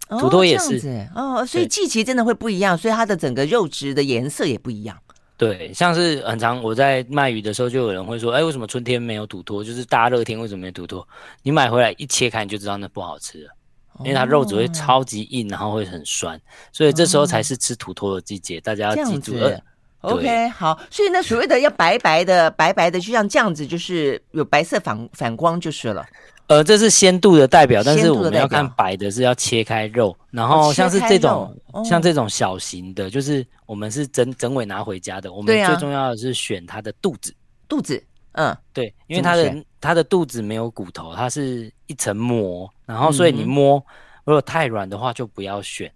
[0.10, 4.98] 土托也是哦，所以季节真的会不一样，所以它的整个肉质的颜色也不一样。
[5.36, 9.64] 对，像是很长我在卖鱼的时候，就有人会说：“哎，为什么春天没有土托？
[9.64, 11.08] 就是大热天为什么没有土托？”
[11.44, 13.52] 你买回来一切开，你就知道那不好吃了，
[14.00, 16.42] 因为它肉质会超级硬，然后会很酸，
[16.72, 18.60] 所以这时候才是吃土托的季节。
[18.62, 19.62] 大家要记住了。
[20.02, 26.04] OK，好，所以那所谓的要白白的、白白的，就像这样子，就是有白色反反光就是了。
[26.48, 35.32] 呃，这是鲜度的代表，但是我们要看白的是要切开肉，然后像是这种、哦、像这种小型的，就是我们是整整尾拿回家的。
[35.34, 37.36] 我们最重要的是选它的肚子，
[37.68, 43.84] 肚子，嗯，对，因为它的它的肚子没有骨头，它是一层膜，然后所以你摸，
[44.24, 45.92] 如果太软的话就不要选。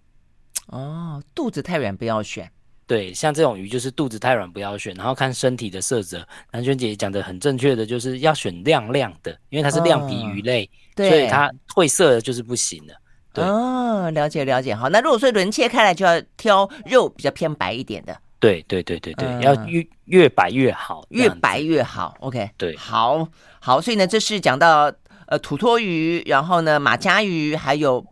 [0.66, 2.50] 哦，肚子太软不要选。
[2.92, 6.22] 对，像这种鱼就是肚子太软不要选，然后看身体的色泽。
[6.50, 12.94] 兰萱姐讲的很正确的，就是要选亮亮的，因为它是亮皮鱼类，哦、所以它褪色的就是不行的。
[13.32, 14.74] 对哦，了解了解。
[14.74, 18.14] 好，那如果说轮切开来，就要挑肉比较偏白一点的。
[18.38, 22.14] 对对对对对，嗯、要越越白越好，越白越好。
[22.20, 23.26] OK，对，好
[23.58, 23.80] 好。
[23.80, 24.92] 所以呢，这是讲到
[25.28, 28.04] 呃土托鱼，然后呢马家鱼，还有。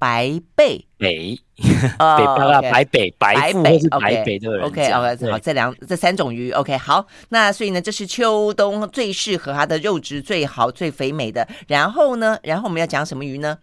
[0.00, 11.46] 白背北，北巴白北白腹或是白北的人，OK OK 好，这两这三种鱼，OK 好，那所以呢，这是秋冬最适合它的肉质最好、最肥美的。
[11.66, 13.56] 然后呢，然后我们要讲什么鱼呢？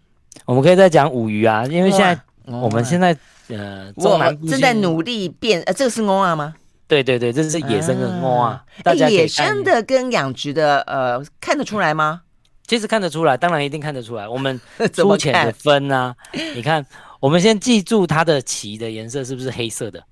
[0.45, 3.15] 我们可以再讲五鱼啊，因为现在我们现在
[3.49, 4.17] 呃，我
[4.49, 6.55] 正在努力变，呃，这个是欧啊吗？
[6.87, 8.63] 对对对，这是野生的欧啊，
[9.09, 12.21] 野生的跟养殖的呃，看得出来吗？
[12.65, 14.27] 其实看得出来，当然一定看得出来。
[14.27, 14.59] 我们
[14.91, 16.13] 粗浅的分啊，
[16.53, 16.85] 你看，
[17.19, 20.03] 我们先记住它的鳍的颜色是不是黑色的？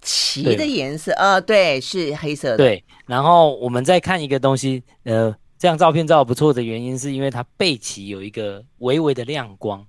[0.00, 2.56] 鳍的颜色，呃，对，是黑色的。
[2.56, 9.86] 对，然后我们再看一个东西，呃，这张照片照的不错的原因，是因为它背鳍有一个微微的亮光。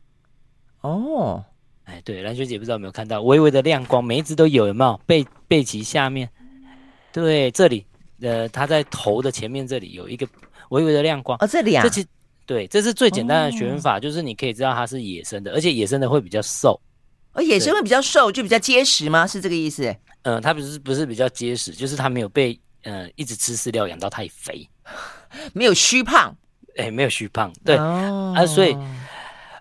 [0.81, 1.43] 哦，
[1.83, 4.99] 哎，对，蓝雪姐不知道有没有看到微微的亮光，每一只都有，有没有？
[5.05, 6.29] 背背鳍下面，
[7.11, 7.85] 对，这里，
[8.21, 10.27] 呃，它在头的前面这里有一个。
[10.69, 12.03] 微微的亮光哦，这里啊，这其
[12.45, 16.79] 对，这是最简单的选法，哦，就是你可以知道它是野生的，而且野生的会比较瘦，
[17.33, 19.25] 而野生会比较瘦，就比较结实吗？
[19.25, 19.85] 是这个意思？
[20.23, 24.67] 嗯，呃，它不是不是比较结实，就是它没有被呃一直吃饲料养到太肥，
[25.53, 26.35] 没有虚胖，
[26.77, 28.75] 哎，没有虚胖，对，哦，啊，所以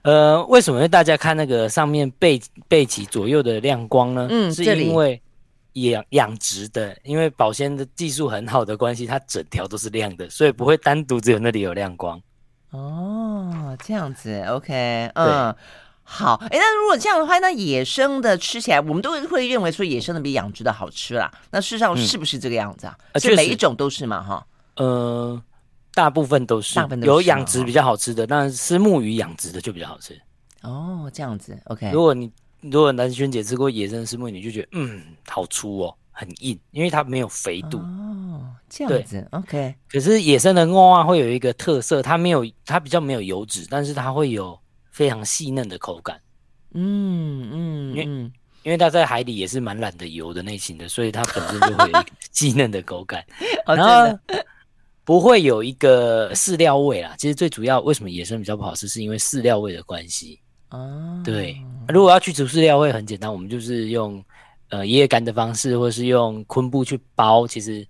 [0.02, 4.28] 呃，为什么大家看那个上面背背脊左右的亮光呢？
[4.30, 5.20] 嗯，是因为。
[5.90, 12.16] 养养殖的，因为保鲜的技术很好的关系，它整条都是亮的，所以不会单独只有那里有亮光。
[12.74, 15.54] 哦，这样子，OK，嗯，
[16.02, 16.34] 好。
[16.50, 21.30] 哎，那如果这样的话，那野生的吃起来，我们都会认为说野生的比养殖的好吃啦。
[21.50, 22.98] 那事实上是不是这个样子啊？
[23.12, 24.20] 嗯、是每一种都是嘛？
[24.22, 24.44] 哈，
[24.76, 25.40] 呃，
[25.94, 30.20] 大部分都是，大部分都是有养殖比较好吃的，但是虱目鱼养殖的就比较好吃。
[30.62, 31.90] 哦，这样子，OK。
[31.92, 37.78] 如果你如果南萱姐吃过野生虱目鱼，你就觉得嗯，好粗哦，很硬，因为它没有肥度。
[37.78, 37.84] 哦，
[38.68, 39.74] 这样子，OK。
[39.88, 44.58] 可是野生的鳄啊，会有一个特色，它没有，它比较没有油脂，但是它会有
[44.90, 46.20] 非常细嫩的口感。
[46.72, 48.04] 嗯嗯，因为
[48.64, 53.24] 因为它在海里也是蛮懒得游的类型的，所以它本身就会有一个细嫩的口感，
[53.66, 54.18] 哦、然后
[55.04, 57.14] 不会有一个饲料味啦。
[57.18, 60.40] 其实最主要为什么野生比较不好吃，是因为饲料味的关系。
[60.70, 61.56] 哦，对，
[61.88, 64.24] 如果要去除饲料味很简单，我们就是用
[64.70, 67.86] 呃爷爷干的方式，或者是用昆布去包，其实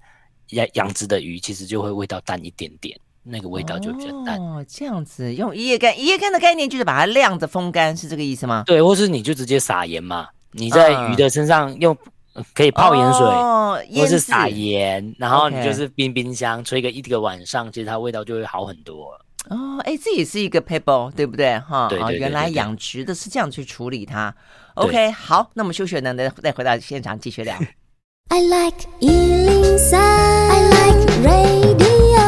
[0.50, 2.98] 养养殖的鱼其实就会味道淡一点点。
[3.26, 8.64] 那个味道就比较淡哦，这样子用一夜干，一夜干的概念就是把它晾着风干，是这个意思吗？
[8.66, 11.96] 对，或是你就直接撒盐嘛，你在鱼的身上用、
[12.34, 19.18] 嗯、可以泡盐水，哦、或是撒盐，然后你就是冰冰箱吹个一个晚上，其实它味道就会好很多。
[19.48, 21.58] 哦，哎，这也是一个撇步，对不对？
[21.60, 24.34] 哈，对，不，对，对，对，原来养殖的是这样去处理它。
[24.74, 27.56] OK，好，那么休学呢，再再回到现场继续聊。
[28.30, 32.18] I like 103, I like radio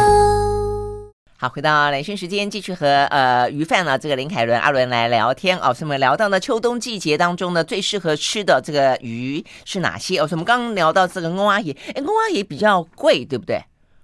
[1.38, 5.72] 好，回到兰萱时间，继续和呃鱼贩呢这个林凯伦阿伦来聊天哦。
[5.74, 10.18] 所以我们聊到呢秋冬季节当中呢最适合吃的这个鱼是哪些？
[10.18, 13.61] 哦，所以我们刚刚聊到这个欧阿爷，哎，欧阿爷比较贵，对不对？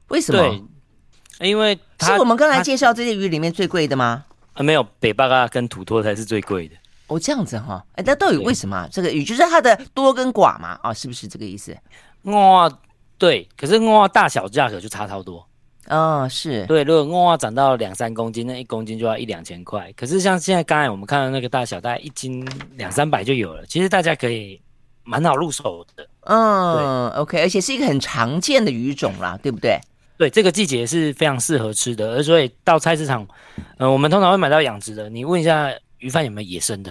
[0.09, 0.39] 为什么？
[1.39, 4.25] 对，因为是我们刚才介绍这些鱼里面最贵的吗？
[4.55, 6.75] 啊，没有，北巴嘎跟土托才是最贵的。
[7.13, 10.79] 哦，这样子哈、哦，哎，那到底为什么这个鱼就是它的多跟寡嘛？
[10.83, 11.77] 啊、哦，是不是这个意思？
[12.23, 12.71] 哇，
[13.19, 15.47] 对，可是哦大小价格就差超多。
[15.89, 19.93] 哦，是对，如果鹅长到两三公斤，那一公斤就要一两千块。
[19.97, 22.47] 可是像现在刚才我们看到那个大小，大概一斤
[22.77, 23.67] 两三百就有了。
[23.67, 24.61] 其实大家可以
[25.03, 26.07] 蛮好入手的。
[26.21, 29.77] 嗯，OK，而且是一个很常见的鱼种啦，对不对？
[30.17, 32.13] 对，这个季节是非常适合吃的。
[32.13, 35.11] 而所以到菜市场，嗯、呃，我们通常会买到养殖的。
[35.11, 35.69] 你问一下
[36.03, 36.91] 鱼饭有没有野生的，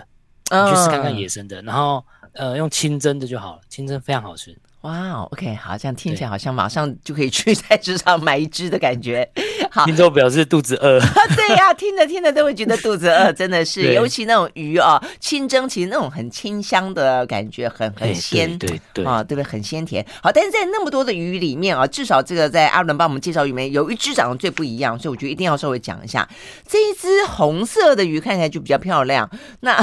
[0.49, 4.57] 你去试看看野生的，嗯、然后呃用清蒸的就好了，清蒸非常好吃。
[4.81, 9.29] 哇哦，OK，好，这样听起来好像马上就可以去菜市场买一只的感觉。
[9.69, 10.99] 好，听众表示肚子饿。
[11.35, 13.93] 对呀、啊，听着听着都会觉得肚子饿， 真的是。
[13.93, 19.43] 尤其那种鱼啊，清蒸其实那种很清香的感觉，很很鲜，对对对啊，对不对？
[19.43, 20.03] 很鲜甜。
[20.21, 26.27] 好，但是在那么多的鱼里面啊，至少这个在阿伦帮我们介绍里面有一只长得最不一样，所以我觉得一定要稍微讲一下。
[26.67, 29.29] 这一只红色的鱼看起来就比较漂亮。
[29.59, 29.81] 那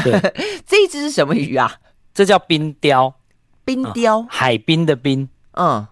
[0.67, 1.77] 这一只是什么鱼啊？
[2.13, 3.15] 这叫冰雕。
[3.68, 5.87] 冰雕，海滨的滨，嗯，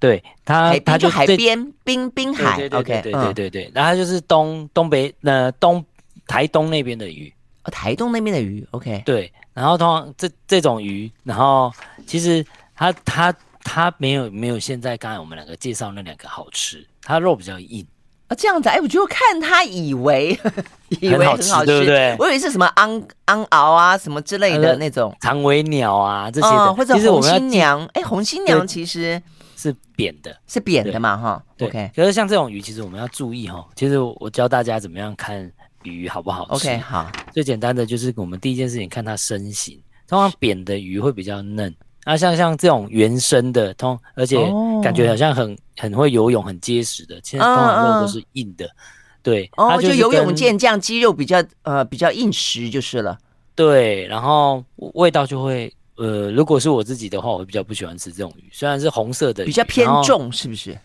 [0.00, 5.84] 对，它它就海边滨滨海，OK，对对对对，然后就是东东北呃东
[6.26, 7.32] 台东那边的鱼，
[7.62, 11.72] 哦，台东那边的鱼，OK，对，然后通常这这种鱼，然后
[12.08, 13.32] 其实它它
[13.62, 17.86] 它没有没有现在刚才我们两个介绍那两个好吃，它肉比较硬。
[18.34, 20.38] 这样子，哎，我就看他以为
[21.00, 22.16] 以为很好吃，对不对？
[22.18, 27.84] 我以为是什么昂昂鳌啊，什么之类的那种长尾鸟啊这些的，哦、或者红新娘。
[27.94, 29.20] 哎，红新娘其实
[29.56, 31.42] 是扁的，是扁的嘛，哈。
[31.56, 33.64] 对 OK，可是像这种鱼，其实我们要注意哈。
[33.74, 35.50] 其实我教大家怎么样看
[35.82, 36.68] 鱼好不好吃。
[36.68, 37.10] OK，好。
[37.32, 41.74] 最简单的就是我们第一件事情看它身形，通常扁的鱼会比较嫩。
[42.04, 44.36] 啊，像像这种原生的通，而且
[44.82, 48.66] 感觉好像很、哦、很会游泳、很结实的，其实通常肉都是硬的。
[48.66, 53.16] 嗯嗯对，哦，就，就游泳健将，肌肉比较呃比较硬实就是了。
[53.54, 60.76] 对，然后味道就会呃，如果是我自己的话，我会比较不喜欢吃这种鱼，虽然是红色的，比较偏重，是不是？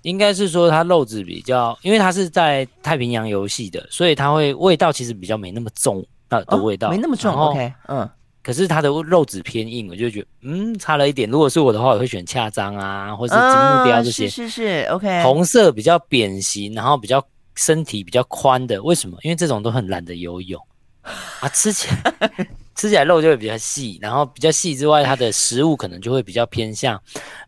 [0.00, 7.34] 应该是说它肉质比较，因为它是在太平洋游戏的，所以它会味道其实比较没那么重啊的味道，哦、没那么重。
[7.34, 8.08] OK，嗯。
[8.48, 11.28] 可是它的肉质偏硬，我就觉得嗯差了一点。
[11.28, 14.26] 如果是我的话，我会选恰章啊，或是金目鯛这些。
[14.26, 15.22] 是是是，OK。
[15.22, 17.22] 红色比较扁形，然后比较
[17.56, 19.18] 身体比较宽的，为什么？
[19.20, 20.58] 因为这种都很懒得游泳
[21.02, 22.30] 啊，吃起来
[22.74, 26.98] 吃起来肉就会比较细，然后比较细之外，它的食物可能就会比较偏向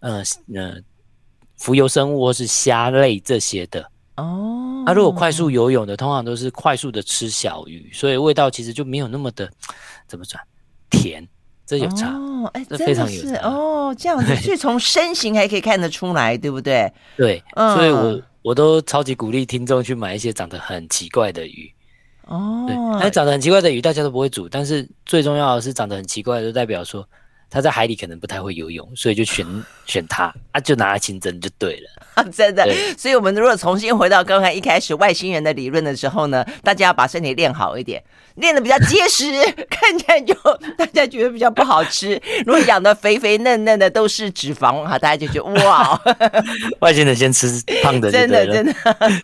[0.01, 0.23] 呃
[0.55, 0.75] 呃
[1.57, 3.81] 浮游生物或是虾类这些的
[4.17, 4.83] 哦。
[4.85, 9.51] 那、啊、如果快速游泳的，通常都是快速的吃小鱼，所以味道其实就没有那么的
[10.07, 10.39] 怎么讲？
[10.90, 11.26] 甜，
[11.64, 16.92] 这有差哦，哎，这非常有差哦，这样子，所以从身形还可以看得出来，对不对？
[17.16, 21.72] 对，嗯、所以我我都超级鼓励听众去买一些长得很奇怪的鱼
[22.26, 22.76] 哦，对，
[23.07, 27.07] 哎，长得很奇怪的鱼大家都不会煮，但是最重要的是长得很奇怪的，就代表说。
[27.53, 29.44] 他在海里可能不太会游泳，所以就选
[29.85, 32.24] 选它啊，就拿来清蒸就对了。
[32.31, 32.64] 真的，
[32.96, 38.00] 所以我们如果重新回到刚才一开始外星人的理论的时候呢，大家要把身体练好一点，
[38.37, 39.31] 练的比较结实，
[39.69, 40.35] 看起来就
[40.79, 42.21] 大家觉得比较不好吃。
[42.47, 46.01] 如果养的肥肥嫩嫩的都是脂肪哈，大家就觉得哇，
[46.81, 47.47] 外星人先吃
[47.83, 48.75] 胖的，真的真的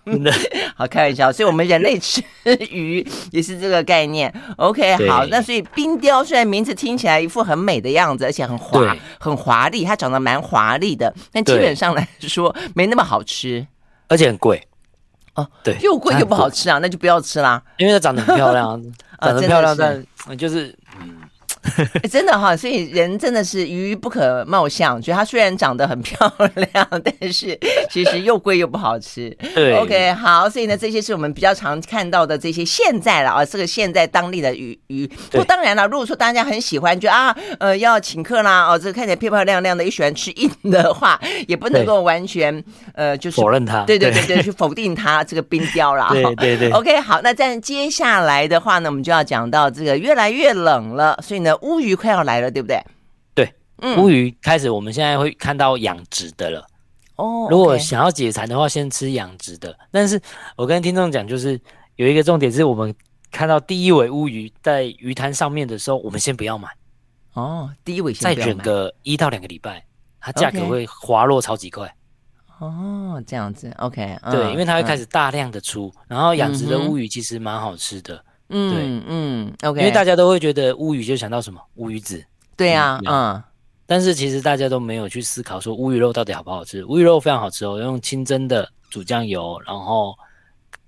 [0.05, 0.33] 真的
[0.75, 1.33] 好开玩笑。
[1.33, 2.23] 所以我们人类吃
[2.71, 4.31] 鱼也是这个概念。
[4.59, 8.27] OK，好，那所以冰雕虽然名字听起来一副很美的样子。
[8.27, 13.64] 而且很华，很华丽，它长得蛮华丽的，但基本上来说没那么好吃，
[14.09, 14.61] 而且很贵。
[15.37, 17.62] 哦，对，又贵又不好吃啊，那就不要吃啦。
[17.79, 18.83] 因为它长得很漂亮，
[19.20, 21.20] 长得漂亮，但就是嗯。
[22.02, 27.59] 欸、 真的哈，所以人真的是鱼不可貌相，觉得它虽然长得很 漂亮，但是
[27.90, 29.31] 其实又贵又不好吃。
[29.55, 35.07] 对，OK，好，所以呢，这些是我们比较常看到的这些现在了啊，这个现在当地的鱼鱼。
[35.07, 42.62] 不过当然了，如果说大家很喜欢，就啊呃要请客啦，哦，这个看起来漂漂亮亮的，又喜欢吃硬的话，也不能够完全
[42.94, 43.83] 呃就是否认它。
[43.85, 46.09] 对对对对，去否定它这个冰雕啦。
[46.11, 46.70] 对对对。
[46.70, 51.56] OK，好，那在接下来的话呢，我们就要讲到这个越来越冷了，所以呢。
[51.62, 52.81] 乌鱼快要来了，对不对？
[53.35, 56.66] 对，嗯，乌鱼开始，我们现在会看到养殖的了。
[57.16, 59.77] 哦，如果想要解馋的话，先吃养殖的。
[59.90, 60.21] 但是
[60.57, 61.61] 我跟听众讲，就是
[61.97, 62.95] 有一个重点是，我们
[63.31, 66.69] 看到第一尾乌鱼在鱼摊上面的时候，我们先不要买。
[67.33, 68.53] 哦，第一尾先不要买。
[68.53, 69.85] 再等个一到两个礼拜，
[70.21, 71.95] 它价格会滑落超级快。
[72.59, 78.23] 哦，这样子，OK，对，因为它会开始大量的出，然后养殖的乌鱼其实蛮好吃的。
[78.48, 82.24] 嗯，对，嗯，OK，因为大家都会觉得乌鱼就想到什么乌鱼子，
[82.56, 83.42] 对呀，嗯，
[83.87, 86.85] 但是其实大家都没有去思考说乌鱼肉到底好不好吃。
[86.85, 90.14] 乌鱼肉非常好吃哦，用清蒸的煮酱油，然后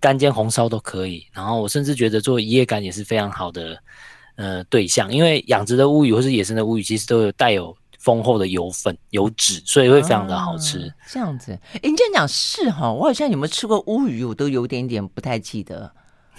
[0.00, 1.26] 干煎红烧都可以。
[1.32, 3.76] 然后我甚至觉得做一夜干也是非常好的
[4.36, 10.92] 呃对象，因为养殖的乌鱼或是野生的乌鱼其实都有带有丰厚的油分、油脂，所以会非常的好吃。
[11.10, 15.92] 这样子，哎，你这样讲是哈，我好像有没有吃过乌鱼，我都有点点不太记得。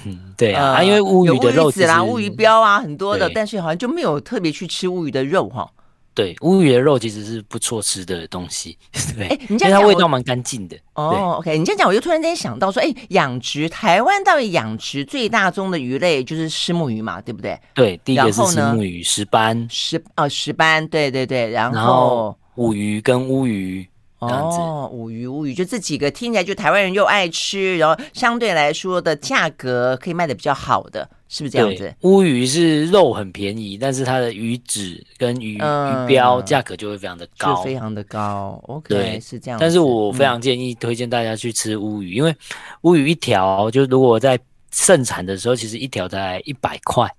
[0.06, 5.70] 嗯，对啊，呃、因为乌鱼的肉子啦，乌鱼标啊，很多的，但是好像就没有特别去吃乌鱼的肉哈。
[6.16, 8.78] 对，乌鱼的肉其实是不错吃的东西，
[9.16, 10.76] 对，哎，你这样讲，它味道蛮干净的。
[10.96, 17.58] 哦，OK，你这样讲，我就突然间想到说，哎，养殖台湾到底养殖最大宗的鱼类就是虱目鱼嘛，对不对？
[17.74, 23.88] 对，第一个是虱目鱼，石斑，石哦，石斑，对对对，然后，然后乌鱼跟乌鱼。
[24.20, 31.96] 哦，乌鱼乌鱼就这几个听起来就台湾人又爱吃，然后相对来说的价格可以卖的比较好的，是不是这样子？
[32.02, 38.62] 乌鱼是肉很便宜，但是它的鱼脂跟鱼、嗯、鱼标价格就会非常的高，非常的高。
[38.68, 39.58] OK，对，是这样。
[39.58, 42.36] 但是我非常建议推荐大家去吃乌鱼，嗯、因为
[42.82, 44.38] 乌鱼一条就如果在
[44.72, 47.10] 盛产的时候，其实一条才一百块，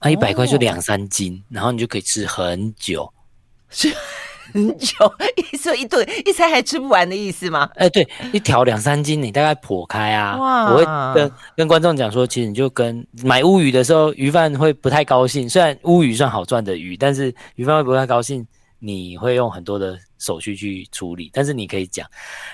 [0.00, 3.12] 那一百块就两三斤，哦、然后你就可以吃很久。
[3.68, 3.92] 是。
[4.52, 4.94] 很久，
[5.52, 7.68] 一说一顿一餐还吃不完的意思吗？
[7.74, 10.36] 哎，对，一条两三斤，你大概剖开啊。
[10.36, 10.72] 哇！
[10.72, 10.84] 我会
[11.14, 15.48] 跟跟观众讲说，其实你就跟买乌鱼的时候，鱼贩会不太高兴。
[15.48, 18.46] 虽然乌鱼算好赚的鱼，但是鱼贩会不太高兴。
[18.80, 22.08] 你会用很多的手续去处理，但是你可以讲，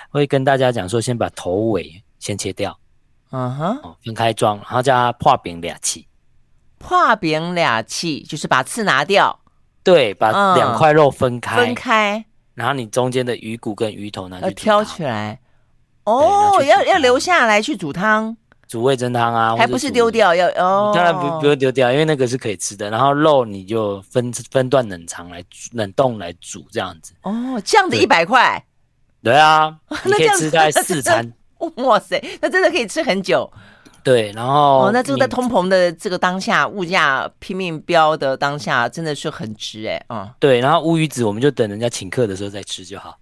[0.09, 2.75] 会跟大家讲说，先把头尾先切掉，
[3.29, 6.07] 嗯哼，分开装，然后加破饼俩起，
[6.79, 9.39] 破饼俩气就是把刺拿掉。
[9.85, 15.39] 对，把两块肉分开，分开，然后你中间的鱼骨跟鱼头拿去挑起来。
[16.05, 18.35] 哦，要要留下来去煮汤，
[18.67, 20.33] 煮味噌汤啊，还不是丢掉？
[20.33, 22.89] 要哦，当然不不用丢掉，因为那个是可以吃的。
[22.89, 27.13] 然后肉你就分分段冷藏来冷冻来煮，这样子。
[27.21, 28.63] 哦，这样子一百块。
[29.23, 31.31] 对啊， 你可以吃大概四餐。
[31.77, 33.51] 哇塞，那真的可以吃很久。
[34.05, 43.17] 对，然后哦，那这个在通膨的这个当下，物价拼命飙的当下，真的是很值哎，嗯，对，然后乌鱼子我们就等人家请客的时候再吃就好。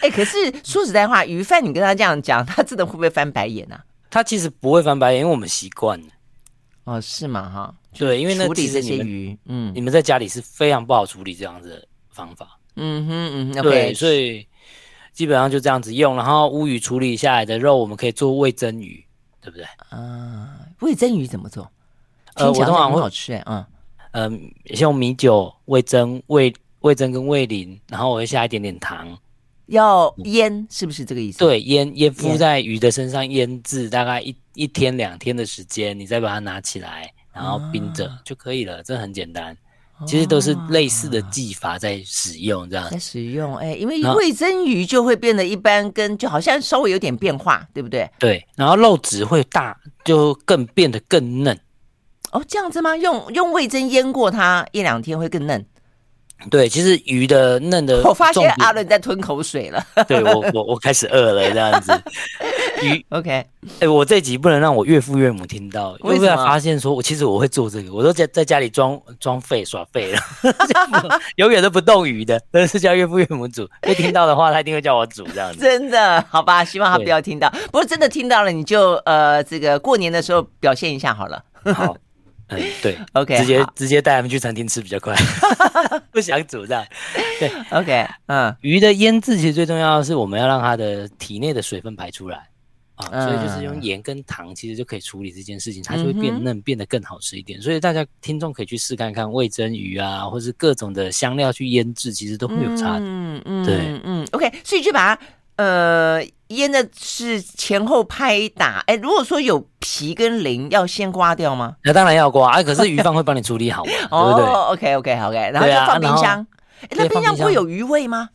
[0.00, 3.84] 哎， 可是说实在话，鱼贩你跟他这样讲，他真的会不会翻白眼啊？
[4.08, 6.06] 他其实不会翻白眼，因为我们习惯了。
[6.84, 7.50] 哦，是吗？
[7.52, 12.58] 哈，对，因为那处理这些鱼，嗯，你们在家里是非常不好处理这样子的方法。
[12.76, 14.46] 嗯哼嗯哼，对，所以
[15.12, 19.05] 基本上就这样子用，然后乌鱼处理下来的肉，我们可以做味增鱼。
[19.46, 19.64] 对不对？
[19.90, 21.70] 啊，味噌鱼怎么做？
[22.34, 23.64] 呃，我通常很好吃哎，嗯，
[24.10, 29.16] 嗯，用米酒味噌味味噌跟味淋，然后我会下一点点糖，
[29.66, 31.38] 要腌，是不是这个意思？
[31.38, 39.56] 对，腌腌敷在鱼的身上腌制大概一一天两天的时间，你再把它拿起来，然后冰着就可以了，这很简单。
[40.06, 48.10] 其实都是类似的技法在使用，这样在使用，哎，因为味噌鱼就会变得一般，跟就好像稍微有点变化，对不对？
[48.18, 51.58] 对，然后肉质会大，就更变得更嫩。
[52.32, 52.96] 哦，这样子吗？
[52.96, 55.64] 用用味噌腌过它一两天会更嫩。
[56.50, 59.84] 对，其实鱼的嫩的，我发现阿伦在吞口水了。
[60.06, 61.92] 对我， 我我开始饿了，这样子。
[62.82, 63.44] 鱼， OK。
[63.80, 67.92] 哎，我这集不能让我岳父岳母听到，会不会发现说我其实我会做这个？
[67.92, 70.20] 我都在在家里装装废耍废了，
[71.36, 73.68] 永远都不动鱼的，都是叫岳父岳母煮。
[73.80, 75.58] 被听到的话，他一定会叫我煮这样子。
[75.58, 76.24] 真的？
[76.30, 77.50] 好吧，希望他不要听到。
[77.66, 81.42] 不过真的听到了，你就呃，这个过年的时候表现一下好了。
[81.74, 81.96] 好。
[82.48, 85.14] 嗯，对，OK，直接直接带他们去餐厅吃比较快，
[86.12, 86.86] 不想煮这样。
[87.40, 92.48] 对， OK，嗯，鱼的腌制其实最重要的是我们要让它的体内的水分排出来。
[92.96, 97.60] 啊，所以就是用盐跟糖，其实就可以处理这件事情，它就会变嫩，变得更好吃一点。
[97.60, 103.00] 所以大家听众可以去试看看味噌鱼啊，或是各种的香料去腌制，其实都会有差的。
[103.02, 105.22] 嗯嗯，对，嗯，OK，所以就把它
[105.56, 108.82] 呃腌的是前后拍打。
[108.86, 111.76] 哎，如果说有皮跟鳞，要先刮掉吗？
[111.84, 116.46] 那当然要刮啊，可是鱼贩会帮你处理好嘛， 对不对？OK OK OK，然后就放冰箱。
[116.90, 118.28] 那冰箱不会有鱼味吗？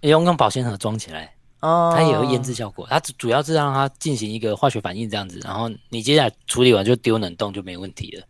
[0.00, 1.32] 用用保鲜盒装起来。
[1.60, 8.24] 哦，它也有腌制效果，它主要是让它进行一个化学反应这样子，然后你接下来处理完就丢冷冻就没问题了。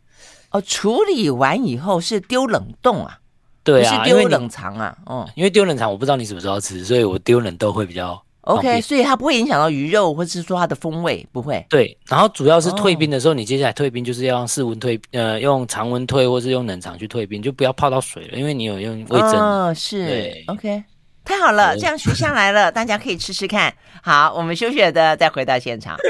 [0.50, 3.18] 哦，处理完以后是丢冷冻啊？
[3.64, 4.94] 对啊，是丢冷藏啊？
[5.06, 11.64] 哦，因为丢冷藏我不知道你什么时候吃，所以我丢冷冻会比较 OK，所以它不会影响到鱼肉或者是说它的风味，不会。
[11.68, 19.36] 对，然后主要是退冰的时候，你接下来退冰就是要用室温退，呃，用常温退或是用冷藏去退冰，就不要泡到水了，因为你有用味噌。
[19.36, 20.82] 哦，是，对，OK。
[21.24, 23.72] 太好了，这样学下来了，大家可以吃吃看。
[24.02, 25.96] 好，我们休息的再回到现场。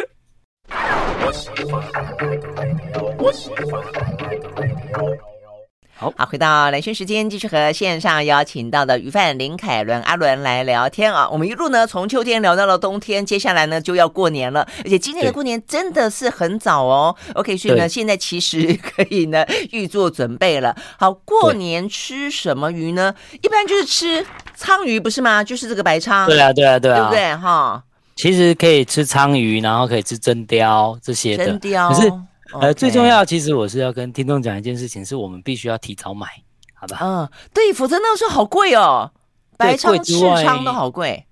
[6.02, 11.28] 好，好，回到蓝轩时间，继续和线上邀请到的鱼贩林凯伦阿伦来聊天啊。
[11.30, 17.14] 我们一路呢从秋天聊到了冬天，接下来呢就要过年了，而且今年的过年真的是很早哦。
[17.34, 20.74] OK，所以呢现在其实可以呢预做准备了。
[20.98, 23.14] 好，过年吃什么鱼呢？
[23.40, 24.26] 一般就是吃
[24.58, 25.44] 鲳鱼，不是吗？
[25.44, 26.26] 就是这个白鲳。
[26.26, 27.36] 对啊，对啊，对啊，对不对？
[27.36, 27.80] 哈，
[28.16, 31.56] 其实可以吃鲳鱼，然后可以吃真鲷这些的。
[31.60, 32.12] 可是。
[32.60, 36.26] 呃最重要，其实我是要跟听众讲一件事情，是我们必须要提早买，
[36.74, 36.98] 好吧？
[37.00, 39.10] 嗯，对，否则那个时候好贵哦，
[39.56, 41.24] 白仓、赤仓都好贵。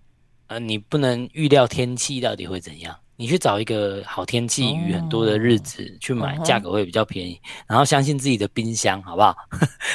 [0.48, 7.40] 呃，你不能预料天气到底会怎样，你去找一个好天气、雨很多的日子、哦、去买，价格会比较便宜。
[7.44, 9.36] 嗯、然后相信自己的冰箱，好不好？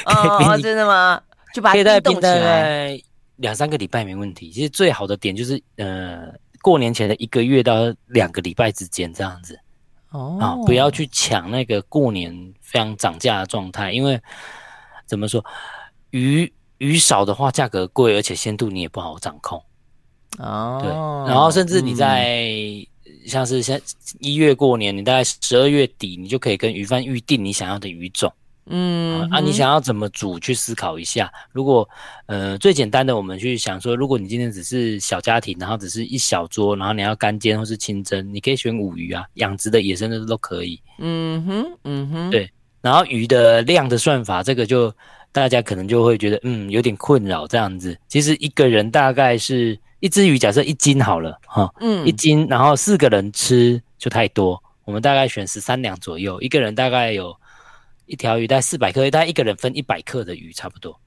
[0.06, 1.20] 哦，真的吗？
[1.52, 2.98] 就把它冻起来，
[3.36, 4.50] 两三个礼拜没问题。
[4.50, 9.58] 其实最好的点就是，呃，过年前的一个月到两个礼拜之间这样子。
[10.16, 14.18] 哦，啊，不要去抢那个过年非常涨价的状态，因为
[15.04, 15.44] 怎么说，
[16.10, 19.62] 鱼鱼少的话价格贵，而且鲜度你也不好掌控。
[20.38, 20.90] 哦，对，
[21.30, 22.48] 然后甚至你在、
[23.04, 23.78] 嗯、像是像
[24.20, 28.32] 一月过年，你大概十二月底，你就可以跟鱼贩预定你想要的鱼种。
[28.68, 30.38] 嗯，啊，你想要怎么煮？
[30.40, 31.32] 去思考一下。
[31.52, 31.88] 如果，
[32.26, 40.80] 呃，最简单的，我们去想说，如果你今天只是小家庭，然后只是一小桌，然后你要干煎或是清蒸，你可以选五鱼啊，养殖的、野生的都可以。
[40.98, 42.50] 嗯哼，嗯哼，对。
[42.82, 44.92] 然后鱼的量的算法，这个就
[45.30, 47.96] 大家可能就会觉得，嗯，有点困扰这样子。
[48.08, 57.32] 其实一个人大概是一只鱼，假设一斤好了，哈，嗯，一斤，然后四个人吃就太多，我们大概选十三两左右，一个人大概有。
[58.06, 60.98] 一条鱼大概四百克，大概一个人分一百克的鱼差不多。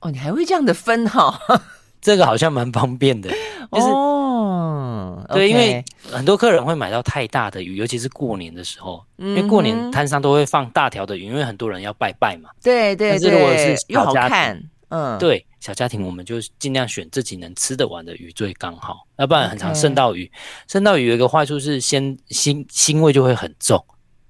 [0.00, 1.60] 哦，你还会这样的分哈、哦？
[2.02, 3.30] 这个好像蛮方便的，
[3.70, 12.50] 就是哦，对因为很多客人会买到太大的鱼，尤其是过年的时候，嗯、因为过年摊上都会放大条的鱼，因为很多人要拜拜嘛。
[12.60, 20.28] 对对对，但是如果是小家庭，嗯，对，小家庭我们就尽量选自己能吃得完的鱼最刚好，要不然很常剩到鱼。
[20.66, 23.80] 剩到鱼有一个坏处是鲜腥腥味就会很重。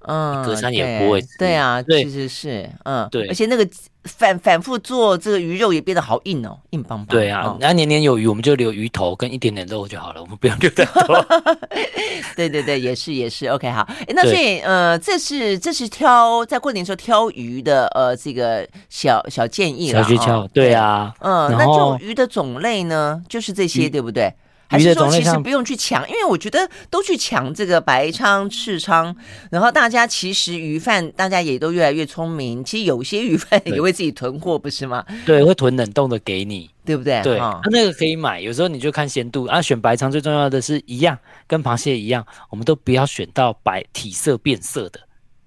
[0.05, 1.23] 嗯，隔山也不会。
[1.37, 3.67] 对啊，对，是是是，嗯，对，而且那个
[4.03, 7.07] 反反复做这个鱼肉也变得好硬哦，硬邦邦。
[7.07, 11.25] 对啊，然后年年有余，我们就留鱼头跟一点点肉就好了，我们不用留太多。
[12.35, 13.87] 对对对， 也是也是，OK，好。
[14.09, 20.03] 那所以呃，这是这是挑在过年时候挑鱼的呃这个小小建议了。
[20.03, 24.33] 小诀窍，对啊，嗯，那就鱼的种类呢，就是这些，对不对？
[24.67, 29.15] 还是说其实不用去抢，因为我觉得都去抢这个白鲳、赤鲳，
[29.51, 35.05] 然后大家其实鱼贩大家也都越来越聪明，其实有些鱼贩也会自己囤货，不是吗？
[35.25, 37.21] 对，会囤冷冻的给你，对不对？
[37.21, 39.61] 对，那那个可以买，有时候你就看鲜度啊。
[39.61, 44.99] 选白鲳最重要的是一样，跟螃蟹一样，我们都不要选到白体色变色的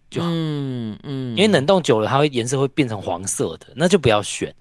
[0.08, 0.28] 就好。
[0.30, 4.54] 嗯嗯，因为冷冻久了，它会颜色会变成黄色的，那就不要选。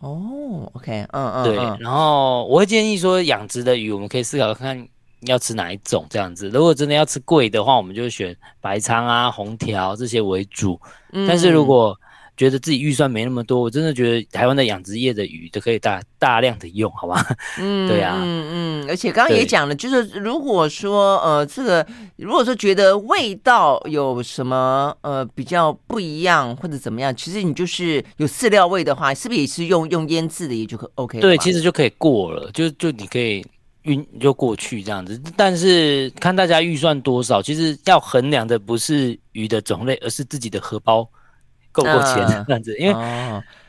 [0.00, 4.88] 哦，OK，嗯嗯，对，然后我会建议说，养殖的鱼我们可以思考看
[5.20, 6.48] 要吃哪一种这样子。
[6.48, 10.80] 如果真的要吃贵的话，我们就选白鲳啊、红条这些为主。
[11.12, 11.94] 嗯，但是如果
[12.40, 17.22] 觉得自己预算没那么多，我真的觉得台湾的养殖业的鱼都可以大大量的用，好吧？
[17.58, 21.86] 嗯，对啊，嗯嗯，而且刚刚也讲了，就是如果说呃，这个
[22.16, 31.20] 如果说觉得味道有什么呃比较不一样或者怎么样，其实你就是有饲料味的话，是不是也是用用腌制的也就可 OK？
[31.20, 33.44] 对，其实就可以过了，就就你可以
[33.82, 35.20] 运就过去这样子。
[35.36, 41.06] 但是看大家预算多少，其实要衡量的不是鱼的种类，而是自己的荷包。
[41.72, 42.94] 够不够钱这样子，因为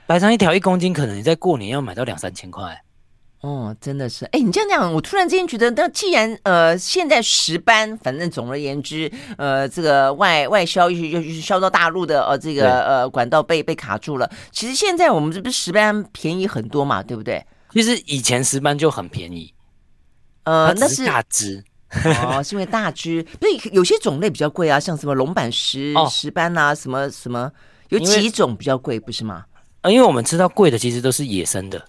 [0.05, 2.81] 白鯧一条一公斤，可能你在过年要买到两三千块。
[3.41, 14.29] 哦，真的是，哎，你这样讲，我突然之间觉得，那既然呃，现在石斑，反正总而言之，呃，这个外外销又又是销到大陆的，呃，这个呃管道被被卡住了。
[14.51, 17.43] 其实现在我们这不是石斑便宜很多嘛，对不对？
[17.71, 19.51] 其实以前石斑就很便宜，
[20.43, 21.63] 呃，那是大只。
[22.23, 27.51] 哦， 是因为大只，所以有些种类比较贵啊，像什么龙板石、哦、石斑啊，什么什么，
[27.91, 29.45] 有几种比较贵，不是吗？
[29.81, 31.83] 啊，因为我们吃到贵的，其实都是野生的。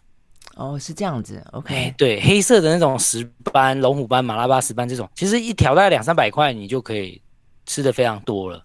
[0.57, 7.21] 哦，是这样子，OK，对，黑色的那种石斑、龙虎斑、马拉巴石斑这种，其实一条大概两三百块，你就可以
[7.65, 8.63] 吃的非常多了。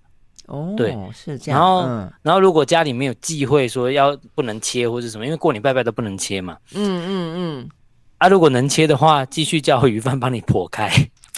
[0.48, 1.60] 哦，对，是这样。
[1.60, 6.58] 然后，嗯、然后如果家里没有忌讳说要不能切或者什么，因为过年拜拜都不能切嘛。
[6.74, 7.70] 嗯嗯嗯。
[8.18, 10.90] 啊，如果能切的话，继续叫鱼贩帮你剖开。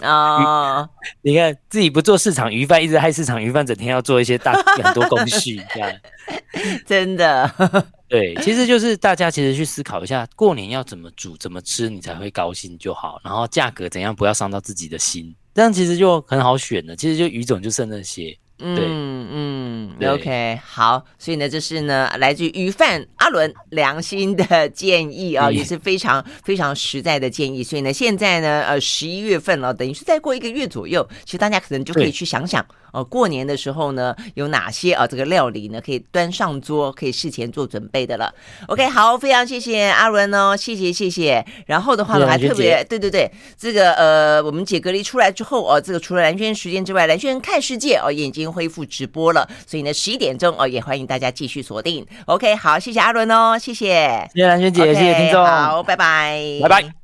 [0.01, 0.89] 啊、哦，
[1.21, 5.91] 你看自己不做市场，鱼贩一直害市场，鱼贩整天要做一些大很多工序，这样
[6.85, 7.51] 真的。
[8.07, 13.21] 对，其实就是大家其实去思考一下，过年要怎么煮、怎么吃，你才会高兴就好。
[13.23, 16.95] 然后价格怎样，不要伤到自己的心，这样其实就很好选了。
[16.95, 18.35] 其实就鱼种就剩那些。
[18.61, 27.63] 嗯嗯，OK，好，所以呢，这是呢来自于鱼贩阿伦良心的建议啊、哦，也是非常非常实在的建议。
[27.63, 32.65] 所以呢，现在呢，呃，十一月份了，等于是再过一个月左右，其实大家可能就可以去想想。
[32.91, 38.33] 哦，过年的时候呢，有哪些啊这个料理呢可以端上桌，可以事前做准备的了
[38.67, 41.45] ？OK，好，非常谢谢阿伦哦，谢谢谢谢。
[41.67, 52.05] 然后的话呢，还特别对对对，这个呃，我们解隔离出来之后哦，这个除了蓝轩时间之外，蓝轩看世界哦也已经恢复直播了，所以呢十一点钟哦也欢迎大家继续锁定。
[52.25, 56.98] OK，好，谢谢阿伦哦，谢谢，谢谢蓝轩姐，okay, 谢谢听众，好，拜拜，拜拜。